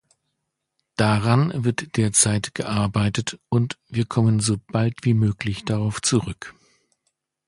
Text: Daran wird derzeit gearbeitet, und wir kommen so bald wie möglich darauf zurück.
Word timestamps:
Daran 0.95 1.63
wird 1.63 1.95
derzeit 1.95 2.55
gearbeitet, 2.55 3.39
und 3.49 3.77
wir 3.87 4.05
kommen 4.05 4.39
so 4.39 4.57
bald 4.71 4.95
wie 5.05 5.13
möglich 5.13 5.63
darauf 5.63 6.01
zurück. 6.01 6.55